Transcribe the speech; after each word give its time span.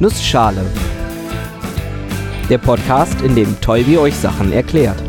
Nussschale. 0.00 0.64
Der 2.48 2.58
Podcast, 2.58 3.20
in 3.22 3.34
dem 3.34 3.60
Tolbi 3.60 3.98
euch 3.98 4.14
Sachen 4.14 4.52
erklärt. 4.52 5.02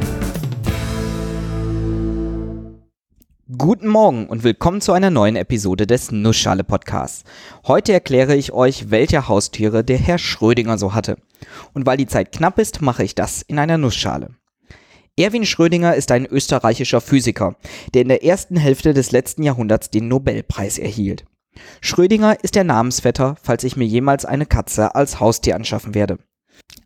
Guten 3.55 3.87
Morgen 3.87 4.25
und 4.25 4.43
willkommen 4.43 4.81
zu 4.81 4.93
einer 4.93 5.11
neuen 5.11 5.35
Episode 5.35 5.85
des 5.85 6.11
Nussschale 6.11 6.63
Podcasts. 6.63 7.23
Heute 7.67 7.93
erkläre 7.93 8.35
ich 8.35 8.51
euch, 8.51 8.89
welche 8.89 9.27
Haustiere 9.27 9.83
der 9.83 9.99
Herr 9.99 10.17
Schrödinger 10.17 10.79
so 10.79 10.95
hatte. 10.95 11.17
Und 11.75 11.85
weil 11.85 11.97
die 11.97 12.07
Zeit 12.07 12.31
knapp 12.31 12.57
ist, 12.57 12.81
mache 12.81 13.03
ich 13.03 13.13
das 13.13 13.43
in 13.43 13.59
einer 13.59 13.77
Nussschale. 13.77 14.31
Erwin 15.15 15.45
Schrödinger 15.45 15.93
ist 15.93 16.11
ein 16.11 16.25
österreichischer 16.25 16.99
Physiker, 16.99 17.57
der 17.93 18.01
in 18.01 18.07
der 18.07 18.23
ersten 18.23 18.57
Hälfte 18.57 18.95
des 18.95 19.11
letzten 19.11 19.43
Jahrhunderts 19.43 19.91
den 19.91 20.07
Nobelpreis 20.07 20.79
erhielt. 20.79 21.25
Schrödinger 21.81 22.37
ist 22.43 22.55
der 22.55 22.63
Namensvetter, 22.63 23.35
falls 23.41 23.63
ich 23.63 23.75
mir 23.75 23.85
jemals 23.85 24.25
eine 24.25 24.45
Katze 24.45 24.95
als 24.95 25.19
Haustier 25.19 25.55
anschaffen 25.55 25.95
werde. 25.95 26.19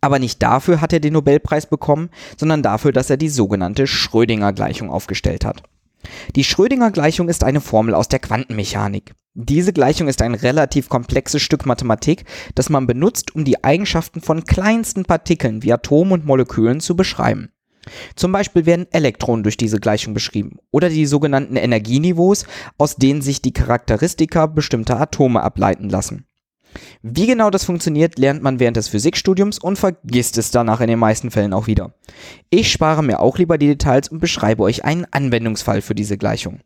Aber 0.01 0.19
nicht 0.19 0.41
dafür 0.43 0.81
hat 0.81 0.93
er 0.93 0.99
den 0.99 1.13
Nobelpreis 1.13 1.65
bekommen, 1.65 2.09
sondern 2.37 2.61
dafür, 2.63 2.91
dass 2.91 3.09
er 3.09 3.17
die 3.17 3.29
sogenannte 3.29 3.87
Schrödinger-Gleichung 3.87 4.89
aufgestellt 4.89 5.45
hat. 5.45 5.63
Die 6.35 6.43
Schrödinger-Gleichung 6.43 7.29
ist 7.29 7.43
eine 7.43 7.61
Formel 7.61 7.95
aus 7.95 8.09
der 8.09 8.19
Quantenmechanik. 8.19 9.13
Diese 9.35 9.73
Gleichung 9.73 10.07
ist 10.07 10.21
ein 10.21 10.35
relativ 10.35 10.89
komplexes 10.89 11.41
Stück 11.41 11.65
Mathematik, 11.65 12.25
das 12.53 12.69
man 12.69 12.85
benutzt, 12.85 13.33
um 13.33 13.45
die 13.45 13.63
Eigenschaften 13.63 14.21
von 14.21 14.43
kleinsten 14.43 15.05
Partikeln 15.05 15.63
wie 15.63 15.73
Atomen 15.73 16.13
und 16.13 16.25
Molekülen 16.25 16.81
zu 16.81 16.95
beschreiben. 16.95 17.49
Zum 18.15 18.31
Beispiel 18.31 18.65
werden 18.65 18.87
Elektronen 18.91 19.43
durch 19.43 19.57
diese 19.57 19.79
Gleichung 19.79 20.13
beschrieben 20.13 20.57
oder 20.71 20.89
die 20.89 21.05
sogenannten 21.05 21.55
Energieniveaus, 21.55 22.45
aus 22.77 22.95
denen 22.95 23.21
sich 23.21 23.41
die 23.41 23.53
Charakteristika 23.53 24.45
bestimmter 24.47 24.99
Atome 24.99 25.41
ableiten 25.41 25.89
lassen. 25.89 26.25
Wie 27.01 27.27
genau 27.27 27.49
das 27.49 27.65
funktioniert, 27.65 28.17
lernt 28.17 28.41
man 28.41 28.59
während 28.59 28.77
des 28.77 28.87
Physikstudiums 28.87 29.59
und 29.59 29.77
vergisst 29.77 30.37
es 30.37 30.51
danach 30.51 30.81
in 30.81 30.87
den 30.87 30.99
meisten 30.99 31.31
Fällen 31.31 31.53
auch 31.53 31.67
wieder. 31.67 31.93
Ich 32.49 32.71
spare 32.71 33.03
mir 33.03 33.19
auch 33.19 33.37
lieber 33.37 33.57
die 33.57 33.67
Details 33.67 34.09
und 34.09 34.19
beschreibe 34.19 34.63
euch 34.63 34.83
einen 34.83 35.05
Anwendungsfall 35.11 35.81
für 35.81 35.95
diese 35.95 36.17
Gleichung. 36.17 36.61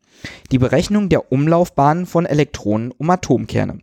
Die 0.51 0.59
Berechnung 0.59 1.09
der 1.09 1.31
Umlaufbahnen 1.31 2.05
von 2.05 2.25
Elektronen 2.25 2.91
um 2.91 3.09
Atomkerne. 3.09 3.79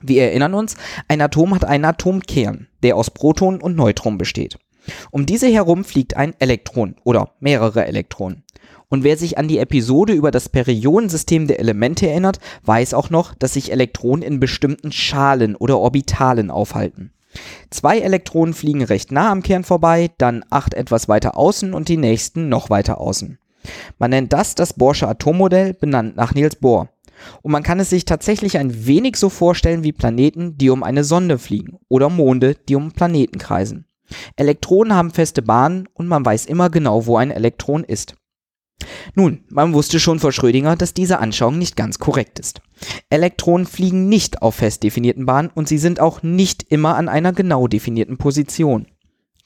Wir 0.00 0.24
erinnern 0.24 0.54
uns, 0.54 0.76
ein 1.08 1.20
Atom 1.20 1.54
hat 1.54 1.64
einen 1.64 1.84
Atomkern, 1.84 2.68
der 2.82 2.96
aus 2.96 3.10
Protonen 3.10 3.60
und 3.60 3.74
Neutronen 3.74 4.18
besteht. 4.18 4.58
Um 5.10 5.26
diese 5.26 5.48
herum 5.48 5.84
fliegt 5.84 6.16
ein 6.16 6.34
Elektron 6.38 6.96
oder 7.04 7.32
mehrere 7.40 7.86
Elektronen. 7.86 8.44
Und 8.88 9.04
wer 9.04 9.16
sich 9.16 9.36
an 9.36 9.48
die 9.48 9.58
Episode 9.58 10.14
über 10.14 10.30
das 10.30 10.48
Periodensystem 10.48 11.46
der 11.46 11.60
Elemente 11.60 12.08
erinnert, 12.08 12.40
weiß 12.64 12.94
auch 12.94 13.10
noch, 13.10 13.34
dass 13.34 13.54
sich 13.54 13.70
Elektronen 13.70 14.22
in 14.22 14.40
bestimmten 14.40 14.92
Schalen 14.92 15.56
oder 15.56 15.78
Orbitalen 15.78 16.50
aufhalten. 16.50 17.12
Zwei 17.70 17.98
Elektronen 17.98 18.54
fliegen 18.54 18.82
recht 18.82 19.12
nah 19.12 19.30
am 19.30 19.42
Kern 19.42 19.64
vorbei, 19.64 20.10
dann 20.16 20.44
acht 20.48 20.72
etwas 20.72 21.08
weiter 21.08 21.36
außen 21.36 21.74
und 21.74 21.88
die 21.88 21.98
nächsten 21.98 22.48
noch 22.48 22.70
weiter 22.70 22.98
außen. 22.98 23.38
Man 23.98 24.10
nennt 24.10 24.32
das 24.32 24.54
das 24.54 24.72
Bohrsche 24.72 25.06
Atommodell, 25.06 25.74
benannt 25.74 26.16
nach 26.16 26.34
Niels 26.34 26.56
Bohr. 26.56 26.88
Und 27.42 27.52
man 27.52 27.62
kann 27.62 27.80
es 27.80 27.90
sich 27.90 28.04
tatsächlich 28.04 28.58
ein 28.58 28.86
wenig 28.86 29.16
so 29.16 29.28
vorstellen 29.28 29.82
wie 29.82 29.92
Planeten, 29.92 30.56
die 30.56 30.70
um 30.70 30.82
eine 30.82 31.04
Sonde 31.04 31.38
fliegen 31.38 31.78
oder 31.88 32.08
Monde, 32.08 32.56
die 32.68 32.76
um 32.76 32.92
Planeten 32.92 33.38
kreisen. 33.38 33.86
Elektronen 34.36 34.94
haben 34.94 35.10
feste 35.10 35.42
Bahnen 35.42 35.88
und 35.94 36.08
man 36.08 36.24
weiß 36.24 36.46
immer 36.46 36.70
genau, 36.70 37.06
wo 37.06 37.16
ein 37.16 37.30
Elektron 37.30 37.84
ist. 37.84 38.14
Nun, 39.14 39.44
man 39.48 39.74
wusste 39.74 39.98
schon 39.98 40.20
vor 40.20 40.32
Schrödinger, 40.32 40.76
dass 40.76 40.94
diese 40.94 41.18
Anschauung 41.18 41.58
nicht 41.58 41.76
ganz 41.76 41.98
korrekt 41.98 42.38
ist. 42.38 42.60
Elektronen 43.10 43.66
fliegen 43.66 44.08
nicht 44.08 44.42
auf 44.42 44.56
fest 44.56 44.82
definierten 44.82 45.26
Bahnen 45.26 45.50
und 45.52 45.68
sie 45.68 45.78
sind 45.78 46.00
auch 46.00 46.22
nicht 46.22 46.64
immer 46.70 46.96
an 46.96 47.08
einer 47.08 47.32
genau 47.32 47.66
definierten 47.66 48.18
Position. 48.18 48.86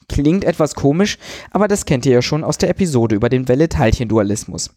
Klingt 0.09 0.43
etwas 0.43 0.75
komisch, 0.75 1.17
aber 1.51 1.67
das 1.67 1.85
kennt 1.85 2.05
ihr 2.05 2.11
ja 2.11 2.21
schon 2.21 2.43
aus 2.43 2.57
der 2.57 2.69
Episode 2.69 3.15
über 3.15 3.29
den 3.29 3.47
Welle-Teilchen-Dualismus. 3.47 4.71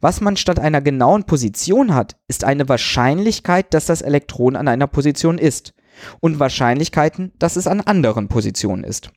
Was 0.00 0.20
man 0.20 0.36
statt 0.36 0.58
einer 0.58 0.80
genauen 0.80 1.24
Position 1.24 1.94
hat, 1.94 2.16
ist 2.28 2.44
eine 2.44 2.68
Wahrscheinlichkeit, 2.68 3.72
dass 3.72 3.86
das 3.86 4.02
Elektron 4.02 4.56
an 4.56 4.68
einer 4.68 4.88
Position 4.88 5.38
ist 5.38 5.72
und 6.20 6.40
Wahrscheinlichkeiten, 6.40 7.32
dass 7.38 7.56
es 7.56 7.66
an 7.66 7.80
anderen 7.80 8.28
Positionen 8.28 8.84
ist. 8.84 9.10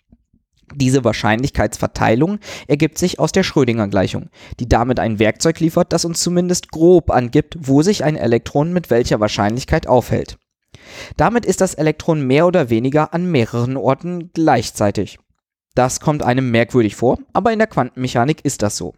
Diese 0.76 1.04
Wahrscheinlichkeitsverteilung 1.04 2.40
ergibt 2.68 2.98
sich 2.98 3.20
aus 3.20 3.32
der 3.32 3.44
Schrödinger-Gleichung, 3.44 4.30
die 4.60 4.70
damit 4.70 5.00
ein 5.00 5.18
Werkzeug 5.18 5.60
liefert, 5.60 5.92
das 5.94 6.06
uns 6.06 6.22
zumindest 6.22 6.72
grob 6.72 7.10
angibt, 7.10 7.58
wo 7.60 7.82
sich 7.82 8.04
ein 8.04 8.16
Elektron 8.16 8.72
mit 8.72 8.90
welcher 8.90 9.20
Wahrscheinlichkeit 9.20 9.88
aufhält. 9.88 10.38
Damit 11.18 11.46
ist 11.46 11.62
das 11.62 11.74
Elektron 11.74 12.22
mehr 12.22 12.46
oder 12.46 12.70
weniger 12.70 13.14
an 13.14 13.30
mehreren 13.32 13.78
Orten 13.78 14.32
gleichzeitig. 14.34 15.18
Das 15.76 16.00
kommt 16.00 16.24
einem 16.24 16.52
merkwürdig 16.52 16.96
vor, 16.96 17.20
aber 17.34 17.52
in 17.52 17.60
der 17.60 17.68
Quantenmechanik 17.68 18.44
ist 18.44 18.62
das 18.62 18.78
so. 18.78 18.94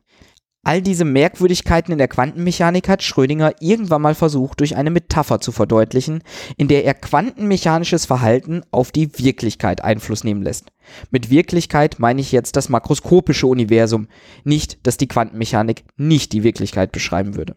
All 0.64 0.84
diese 0.84 1.06
Merkwürdigkeiten 1.06 1.92
in 1.92 1.98
der 1.98 2.08
Quantenmechanik 2.08 2.88
hat 2.88 3.02
Schrödinger 3.02 3.56
irgendwann 3.62 4.04
mal 4.04 4.14
versucht, 4.14 4.60
durch 4.60 4.76
eine 4.76 4.92
Metapher 4.92 5.42
zu 5.42 5.52
verdeutlichen, 5.52 6.24
in 6.56 6.68
der 6.68 6.86
er 6.86 6.94
quantenmechanisches 6.94 8.06
Verhalten 8.06 8.62
auf 8.70 8.92
die 8.92 9.18
Wirklichkeit 9.18 9.84
Einfluss 9.84 10.24
nehmen 10.24 10.44
lässt. 10.44 10.72
Mit 11.10 11.32
Wirklichkeit 11.32 11.98
meine 11.98 12.22
ich 12.22 12.32
jetzt 12.32 12.56
das 12.58 12.70
makroskopische 12.70 13.48
Universum, 13.48 14.08
nicht, 14.44 14.86
dass 14.86 14.98
die 14.98 15.08
Quantenmechanik 15.08 15.84
nicht 15.98 16.32
die 16.32 16.44
Wirklichkeit 16.44 16.92
beschreiben 16.92 17.36
würde. 17.36 17.56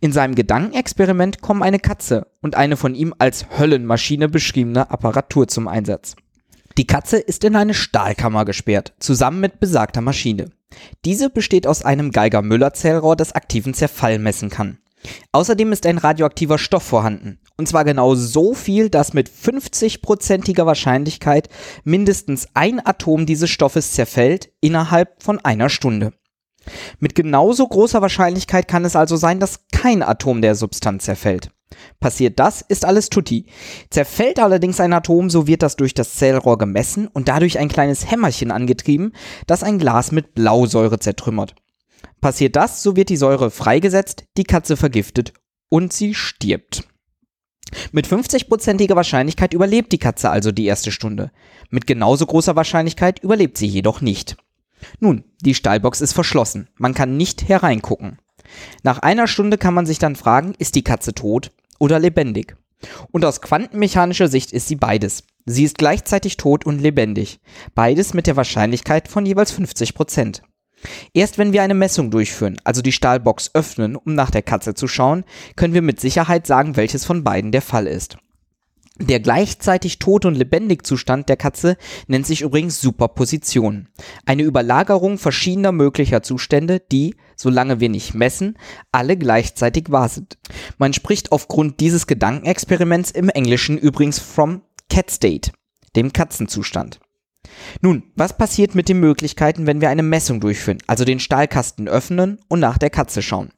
In 0.00 0.10
seinem 0.10 0.34
Gedankenexperiment 0.34 1.40
kommen 1.40 1.62
eine 1.62 1.78
Katze 1.78 2.26
und 2.40 2.56
eine 2.56 2.76
von 2.76 2.96
ihm 2.96 3.14
als 3.18 3.46
Höllenmaschine 3.58 4.28
beschriebene 4.28 4.90
Apparatur 4.90 5.46
zum 5.46 5.68
Einsatz. 5.68 6.16
Die 6.76 6.88
Katze 6.88 7.18
ist 7.18 7.44
in 7.44 7.54
eine 7.54 7.72
Stahlkammer 7.72 8.44
gesperrt, 8.44 8.94
zusammen 8.98 9.38
mit 9.38 9.60
besagter 9.60 10.00
Maschine. 10.00 10.50
Diese 11.04 11.30
besteht 11.30 11.68
aus 11.68 11.84
einem 11.84 12.10
Geiger-Müller-Zellrohr, 12.10 13.14
das 13.14 13.32
aktiven 13.32 13.74
Zerfall 13.74 14.18
messen 14.18 14.50
kann. 14.50 14.78
Außerdem 15.30 15.70
ist 15.70 15.86
ein 15.86 15.98
radioaktiver 15.98 16.58
Stoff 16.58 16.82
vorhanden. 16.82 17.38
Und 17.56 17.68
zwar 17.68 17.84
genau 17.84 18.16
so 18.16 18.54
viel, 18.54 18.90
dass 18.90 19.12
mit 19.12 19.30
50%iger 19.30 20.66
Wahrscheinlichkeit 20.66 21.48
mindestens 21.84 22.48
ein 22.54 22.84
Atom 22.84 23.26
dieses 23.26 23.50
Stoffes 23.50 23.92
zerfällt 23.92 24.50
innerhalb 24.60 25.22
von 25.22 25.38
einer 25.38 25.68
Stunde. 25.68 26.12
Mit 26.98 27.14
genauso 27.14 27.66
großer 27.66 28.02
Wahrscheinlichkeit 28.02 28.68
kann 28.68 28.84
es 28.84 28.96
also 28.96 29.16
sein, 29.16 29.40
dass 29.40 29.66
kein 29.72 30.02
Atom 30.02 30.42
der 30.42 30.54
Substanz 30.54 31.04
zerfällt. 31.04 31.50
Passiert 32.00 32.38
das, 32.38 32.62
ist 32.62 32.84
alles 32.84 33.10
tutti. 33.10 33.46
Zerfällt 33.90 34.38
allerdings 34.38 34.80
ein 34.80 34.92
Atom, 34.92 35.30
so 35.30 35.46
wird 35.46 35.62
das 35.62 35.76
durch 35.76 35.94
das 35.94 36.14
Zellrohr 36.14 36.58
gemessen 36.58 37.08
und 37.08 37.28
dadurch 37.28 37.58
ein 37.58 37.68
kleines 37.68 38.10
Hämmerchen 38.10 38.50
angetrieben, 38.50 39.12
das 39.46 39.62
ein 39.62 39.78
Glas 39.78 40.12
mit 40.12 40.34
Blausäure 40.34 40.98
zertrümmert. 40.98 41.54
Passiert 42.20 42.56
das, 42.56 42.82
so 42.82 42.96
wird 42.96 43.08
die 43.08 43.16
Säure 43.16 43.50
freigesetzt, 43.50 44.24
die 44.36 44.44
Katze 44.44 44.76
vergiftet 44.76 45.32
und 45.68 45.92
sie 45.92 46.14
stirbt. 46.14 46.84
Mit 47.92 48.06
50%iger 48.06 48.96
Wahrscheinlichkeit 48.96 49.52
überlebt 49.54 49.92
die 49.92 49.98
Katze 49.98 50.30
also 50.30 50.52
die 50.52 50.66
erste 50.66 50.92
Stunde. 50.92 51.30
Mit 51.70 51.86
genauso 51.86 52.26
großer 52.26 52.56
Wahrscheinlichkeit 52.56 53.18
überlebt 53.20 53.58
sie 53.58 53.66
jedoch 53.66 54.00
nicht. 54.00 54.36
Nun, 55.00 55.24
die 55.42 55.54
Stallbox 55.54 56.00
ist 56.00 56.12
verschlossen. 56.12 56.68
Man 56.76 56.94
kann 56.94 57.16
nicht 57.16 57.48
hereingucken. 57.48 58.18
Nach 58.82 58.98
einer 58.98 59.26
Stunde 59.26 59.58
kann 59.58 59.74
man 59.74 59.86
sich 59.86 59.98
dann 59.98 60.16
fragen, 60.16 60.54
ist 60.58 60.74
die 60.74 60.84
Katze 60.84 61.14
tot 61.14 61.50
oder 61.78 61.98
lebendig? 61.98 62.56
Und 63.10 63.24
aus 63.24 63.40
quantenmechanischer 63.40 64.28
Sicht 64.28 64.52
ist 64.52 64.68
sie 64.68 64.76
beides. 64.76 65.24
Sie 65.46 65.64
ist 65.64 65.78
gleichzeitig 65.78 66.36
tot 66.36 66.66
und 66.66 66.80
lebendig. 66.80 67.40
Beides 67.74 68.14
mit 68.14 68.26
der 68.26 68.36
Wahrscheinlichkeit 68.36 69.08
von 69.08 69.26
jeweils 69.26 69.52
50 69.52 69.94
Prozent. 69.94 70.42
Erst 71.14 71.38
wenn 71.38 71.52
wir 71.52 71.62
eine 71.62 71.74
Messung 71.74 72.10
durchführen, 72.10 72.56
also 72.64 72.82
die 72.82 72.92
Stahlbox 72.92 73.50
öffnen, 73.54 73.96
um 73.96 74.14
nach 74.14 74.30
der 74.30 74.42
Katze 74.42 74.74
zu 74.74 74.86
schauen, 74.86 75.24
können 75.56 75.74
wir 75.74 75.82
mit 75.82 76.00
Sicherheit 76.00 76.46
sagen, 76.46 76.76
welches 76.76 77.04
von 77.04 77.24
beiden 77.24 77.52
der 77.52 77.62
Fall 77.62 77.86
ist. 77.86 78.18
Der 79.00 79.18
gleichzeitig 79.18 79.98
tot 79.98 80.24
und 80.24 80.36
lebendig 80.36 80.86
Zustand 80.86 81.28
der 81.28 81.36
Katze 81.36 81.76
nennt 82.06 82.26
sich 82.26 82.42
übrigens 82.42 82.80
Superposition. 82.80 83.88
Eine 84.24 84.44
Überlagerung 84.44 85.18
verschiedener 85.18 85.72
möglicher 85.72 86.22
Zustände, 86.22 86.80
die, 86.92 87.16
solange 87.34 87.80
wir 87.80 87.88
nicht 87.88 88.14
messen, 88.14 88.56
alle 88.92 89.16
gleichzeitig 89.16 89.90
wahr 89.90 90.08
sind. 90.08 90.38
Man 90.78 90.92
spricht 90.92 91.32
aufgrund 91.32 91.80
dieses 91.80 92.06
Gedankenexperiments 92.06 93.10
im 93.10 93.28
Englischen 93.30 93.78
übrigens 93.78 94.20
from 94.20 94.62
Cat 94.88 95.10
State, 95.10 95.50
dem 95.96 96.12
Katzenzustand. 96.12 97.00
Nun, 97.80 98.04
was 98.14 98.36
passiert 98.36 98.76
mit 98.76 98.88
den 98.88 99.00
Möglichkeiten, 99.00 99.66
wenn 99.66 99.80
wir 99.80 99.88
eine 99.88 100.04
Messung 100.04 100.38
durchführen, 100.38 100.78
also 100.86 101.04
den 101.04 101.18
Stahlkasten 101.18 101.88
öffnen 101.88 102.38
und 102.46 102.60
nach 102.60 102.78
der 102.78 102.90
Katze 102.90 103.22
schauen? 103.22 103.50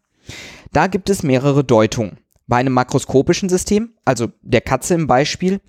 Da 0.73 0.87
gibt 0.87 1.11
es 1.11 1.23
mehrere 1.23 1.63
Deutungen. 1.63 2.19
Bei 2.47 2.57
einem 2.57 2.73
makroskopischen 2.73 3.49
System, 3.49 3.95
also 4.05 4.29
der 4.43 4.61
Katze 4.61 4.95
im 4.95 5.07
Beispiel, 5.07 5.61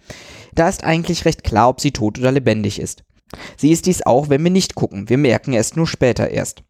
da 0.54 0.70
ist 0.70 0.84
eigentlich 0.84 1.26
recht 1.26 1.44
klar, 1.44 1.70
ob 1.70 1.82
sie 1.82 1.92
tot 1.92 2.20
oder 2.20 2.32
lebendig 2.32 2.80
ist. 2.80 3.04
Sie 3.58 3.72
ist 3.72 3.86
dies 3.86 4.06
auch, 4.06 4.30
wenn 4.30 4.44
wir 4.44 4.52
nicht 4.52 4.76
gucken, 4.76 5.10
wir 5.10 5.18
merken 5.18 5.54
es 5.54 5.76
nur 5.76 5.88
später 5.88 6.30
erst. 6.30 6.64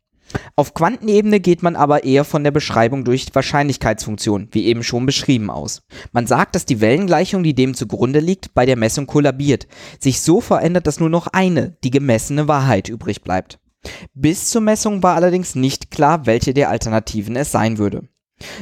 Auf 0.56 0.74
Quantenebene 0.74 1.40
geht 1.40 1.64
man 1.64 1.76
aber 1.76 2.04
eher 2.04 2.24
von 2.26 2.44
der 2.44 2.52
Beschreibung 2.52 3.04
durch 3.04 3.28
Wahrscheinlichkeitsfunktion, 3.34 4.50
wie 4.52 4.66
eben 4.66 4.84
schon 4.84 5.06
beschrieben, 5.06 5.50
aus. 5.50 5.84
Man 6.12 6.28
sagt, 6.28 6.56
dass 6.56 6.66
die 6.66 6.82
Wellengleichung, 6.82 7.44
die 7.44 7.54
dem 7.54 7.74
zugrunde 7.74 8.20
liegt, 8.20 8.54
bei 8.54 8.66
der 8.66 8.76
Messung 8.76 9.08
kollabiert, 9.08 9.68
sich 10.00 10.22
so 10.22 10.42
verändert, 10.42 10.88
dass 10.88 11.00
nur 11.00 11.10
noch 11.10 11.28
eine, 11.28 11.78
die 11.84 11.92
gemessene 11.92 12.48
Wahrheit 12.48 12.90
übrig 12.90 13.22
bleibt. 13.22 13.60
Bis 14.14 14.50
zur 14.50 14.62
Messung 14.62 15.02
war 15.04 15.16
allerdings 15.16 15.56
nicht 15.56 15.92
klar, 15.92 16.26
welche 16.26 16.54
der 16.54 16.70
Alternativen 16.70 17.36
es 17.36 17.52
sein 17.52 17.78
würde. 17.78 18.10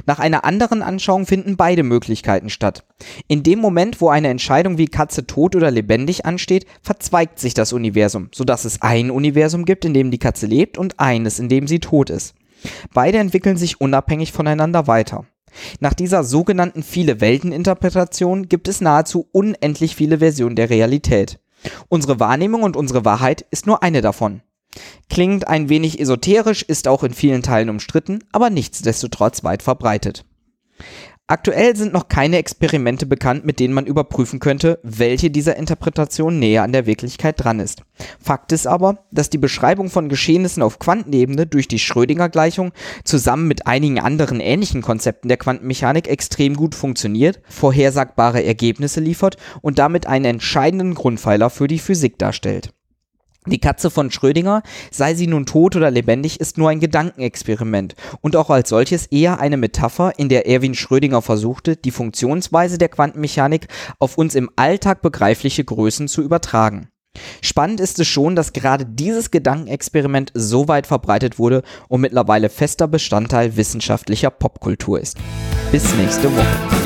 Nach 0.06 0.20
einer 0.20 0.46
anderen 0.46 0.82
Anschauung 0.82 1.26
finden 1.26 1.58
beide 1.58 1.84
Möglichkeiten 1.84 2.50
statt. 2.50 2.86
In 3.28 3.44
dem 3.44 3.60
Moment, 3.60 4.00
wo 4.00 4.10
eine 4.10 4.30
Entscheidung 4.30 4.78
wie 4.78 4.88
Katze 4.88 5.28
tot 5.28 5.56
oder 5.56 5.72
lebendig 5.72 6.26
ansteht, 6.26 6.66
verzweigt 6.82 7.40
sich 7.40 7.54
das 7.54 7.74
Universum, 7.74 8.30
sodass 8.34 8.66
es 8.66 8.82
ein 8.82 9.12
Universum 9.12 9.66
gibt, 9.66 9.86
in 9.86 9.94
dem 9.94 10.12
die 10.12 10.20
Katze 10.20 10.46
lebt 10.48 10.78
und 10.78 11.00
eines, 11.00 11.40
in 11.40 11.50
dem 11.50 11.68
sie 11.68 11.80
tot 11.80 12.10
ist. 12.10 12.36
Beide 12.94 13.18
entwickeln 13.18 13.58
sich 13.58 13.82
unabhängig 13.82 14.32
voneinander 14.32 14.88
weiter. 14.88 15.26
Nach 15.80 15.94
dieser 15.94 16.24
sogenannten 16.24 16.84
viele 16.84 17.22
Welten-Interpretation 17.22 18.50
gibt 18.50 18.68
es 18.68 18.82
nahezu 18.82 19.28
unendlich 19.32 19.96
viele 19.96 20.20
Versionen 20.20 20.56
der 20.56 20.70
Realität. 20.70 21.40
Unsere 21.88 22.20
Wahrnehmung 22.20 22.64
und 22.64 22.76
unsere 22.76 23.06
Wahrheit 23.06 23.46
ist 23.52 23.66
nur 23.66 23.82
eine 23.82 24.02
davon. 24.02 24.42
Klingt 25.10 25.48
ein 25.48 25.70
wenig 25.70 26.00
esoterisch, 26.00 26.64
ist 26.64 26.88
auch 26.88 27.04
in 27.04 27.14
vielen 27.14 27.44
Teilen 27.44 27.70
umstritten, 27.70 28.20
aber 28.32 28.50
nichtsdestotrotz 28.50 29.44
weit 29.44 29.64
verbreitet. 29.64 30.26
Aktuell 31.28 31.76
sind 31.76 31.92
noch 31.92 32.08
keine 32.08 32.38
Experimente 32.38 33.08
bekannt, 33.08 33.46
mit 33.46 33.60
denen 33.60 33.74
man 33.74 33.88
überprüfen 33.88 34.40
könnte, 34.40 34.78
welche 34.84 35.32
dieser 35.32 35.56
Interpretationen 35.56 36.38
näher 36.38 36.62
an 36.62 36.72
der 36.72 36.86
Wirklichkeit 36.86 37.44
dran 37.44 37.60
ist. 37.60 37.82
Fakt 38.20 38.52
ist 38.52 38.68
aber, 38.68 39.06
dass 39.10 39.32
die 39.32 39.40
Beschreibung 39.40 39.90
von 39.90 40.08
Geschehnissen 40.08 40.62
auf 40.62 40.78
Quantenebene 40.78 41.48
durch 41.48 41.68
die 41.68 41.80
Schrödinger-Gleichung 41.80 42.74
zusammen 43.06 43.48
mit 43.48 43.66
einigen 43.66 44.00
anderen 44.00 44.40
ähnlichen 44.40 44.84
Konzepten 44.84 45.28
der 45.28 45.38
Quantenmechanik 45.38 46.08
extrem 46.08 46.56
gut 46.56 46.76
funktioniert, 46.76 47.42
vorhersagbare 47.50 48.44
Ergebnisse 48.44 49.00
liefert 49.00 49.38
und 49.64 49.80
damit 49.80 50.06
einen 50.06 50.26
entscheidenden 50.26 50.94
Grundpfeiler 50.94 51.50
für 51.50 51.66
die 51.66 51.80
Physik 51.80 52.20
darstellt. 52.20 52.75
Die 53.48 53.60
Katze 53.60 53.90
von 53.90 54.12
Schrödinger, 54.12 54.64
sei 54.92 55.14
sie 55.14 55.28
nun 55.28 55.46
tot 55.46 55.76
oder 55.76 55.92
lebendig, 55.92 56.40
ist 56.40 56.58
nur 56.58 56.70
ein 56.70 56.80
Gedankenexperiment 56.80 57.96
und 58.22 58.36
auch 58.36 58.50
als 58.50 58.70
solches 58.70 59.06
eher 59.08 59.40
eine 59.40 59.58
Metapher, 59.58 60.14
in 60.18 60.30
der 60.30 60.48
Erwin 60.48 60.74
Schrödinger 60.74 61.22
versuchte, 61.22 61.76
die 61.76 61.92
Funktionsweise 61.92 62.78
der 62.78 62.90
Quantenmechanik 62.90 63.68
auf 64.00 64.18
uns 64.18 64.36
im 64.36 64.50
Alltag 64.56 65.02
begreifliche 65.02 65.64
Größen 65.64 66.08
zu 66.08 66.22
übertragen. 66.22 66.90
Spannend 67.42 67.80
ist 67.80 68.00
es 68.00 68.08
schon, 68.08 68.36
dass 68.36 68.54
gerade 68.54 68.86
dieses 68.86 69.32
Gedankenexperiment 69.32 70.32
so 70.34 70.68
weit 70.68 70.88
verbreitet 70.88 71.40
wurde 71.40 71.64
und 71.88 72.02
mittlerweile 72.02 72.50
fester 72.50 72.88
Bestandteil 72.88 73.56
wissenschaftlicher 73.56 74.32
Popkultur 74.32 75.00
ist. 75.00 75.18
Bis 75.72 75.94
nächste 75.96 76.36
Woche. 76.36 76.85